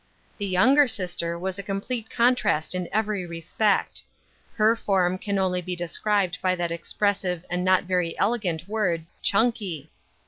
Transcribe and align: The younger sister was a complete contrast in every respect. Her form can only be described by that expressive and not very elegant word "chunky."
The 0.39 0.47
younger 0.47 0.87
sister 0.87 1.37
was 1.37 1.59
a 1.59 1.61
complete 1.61 2.09
contrast 2.09 2.73
in 2.73 2.89
every 2.91 3.23
respect. 3.23 4.01
Her 4.55 4.75
form 4.75 5.19
can 5.19 5.37
only 5.37 5.61
be 5.61 5.75
described 5.75 6.39
by 6.41 6.55
that 6.55 6.71
expressive 6.71 7.45
and 7.51 7.63
not 7.63 7.83
very 7.83 8.17
elegant 8.17 8.67
word 8.67 9.05
"chunky." 9.21 9.91